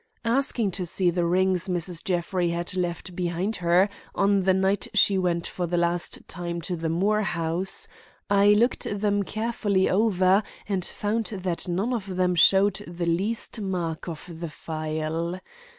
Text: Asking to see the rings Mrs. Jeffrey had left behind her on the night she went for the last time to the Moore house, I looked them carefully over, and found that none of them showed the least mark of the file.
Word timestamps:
Asking 0.25 0.71
to 0.71 0.85
see 0.87 1.11
the 1.11 1.27
rings 1.27 1.67
Mrs. 1.67 2.03
Jeffrey 2.03 2.49
had 2.49 2.75
left 2.75 3.15
behind 3.15 3.57
her 3.57 3.87
on 4.15 4.39
the 4.41 4.53
night 4.55 4.87
she 4.95 5.19
went 5.19 5.45
for 5.45 5.67
the 5.67 5.77
last 5.77 6.27
time 6.27 6.59
to 6.61 6.75
the 6.75 6.89
Moore 6.89 7.21
house, 7.21 7.87
I 8.27 8.53
looked 8.53 8.87
them 8.99 9.21
carefully 9.21 9.87
over, 9.91 10.41
and 10.67 10.83
found 10.83 11.25
that 11.25 11.67
none 11.67 11.93
of 11.93 12.15
them 12.15 12.33
showed 12.33 12.83
the 12.87 13.05
least 13.05 13.61
mark 13.61 14.07
of 14.09 14.27
the 14.39 14.49
file. 14.49 15.39